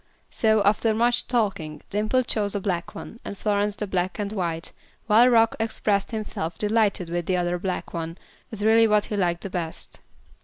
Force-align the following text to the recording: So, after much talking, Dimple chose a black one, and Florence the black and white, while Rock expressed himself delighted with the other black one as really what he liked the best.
So, 0.31 0.63
after 0.63 0.95
much 0.95 1.27
talking, 1.27 1.83
Dimple 1.91 2.23
chose 2.23 2.55
a 2.55 2.59
black 2.59 2.95
one, 2.95 3.19
and 3.23 3.37
Florence 3.37 3.75
the 3.75 3.85
black 3.85 4.17
and 4.17 4.33
white, 4.33 4.71
while 5.05 5.29
Rock 5.29 5.55
expressed 5.59 6.09
himself 6.09 6.57
delighted 6.57 7.07
with 7.07 7.27
the 7.27 7.37
other 7.37 7.59
black 7.59 7.93
one 7.93 8.17
as 8.51 8.63
really 8.63 8.87
what 8.87 9.05
he 9.05 9.15
liked 9.15 9.41
the 9.41 9.51
best. 9.51 9.99